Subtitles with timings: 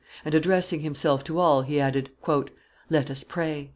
[0.25, 2.09] and addressing himself to all, he added,
[2.89, 3.69] "Let us pray!"